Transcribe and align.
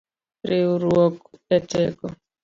Riuruok 0.49 1.15
eteko. 1.57 2.05